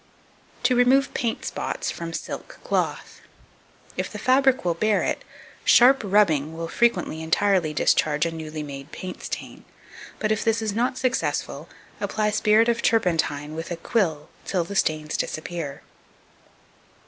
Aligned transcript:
To 0.63 0.75
remove 0.75 1.13
Paint 1.13 1.45
spots 1.45 1.91
from 1.91 2.11
Silk 2.11 2.57
Cloth. 2.63 3.21
2276. 3.97 3.97
If 3.97 4.11
the 4.11 4.17
fabric 4.17 4.65
will 4.65 4.73
bear 4.73 5.03
it, 5.03 5.23
sharp 5.63 6.01
rubbing 6.03 6.57
will 6.57 6.67
frequently 6.67 7.21
entirely 7.21 7.71
discharge 7.71 8.25
a 8.25 8.31
newly 8.31 8.63
made 8.63 8.91
paint 8.91 9.21
stain; 9.21 9.63
but, 10.17 10.31
if 10.31 10.43
this 10.43 10.59
is 10.59 10.73
not 10.73 10.97
successful, 10.97 11.69
apply 11.99 12.31
spirit 12.31 12.67
of 12.67 12.81
turpentine 12.81 13.53
with 13.53 13.69
a 13.69 13.75
quill 13.77 14.29
till 14.43 14.63
the 14.63 14.75
stains 14.75 15.17
disappear. 15.17 15.83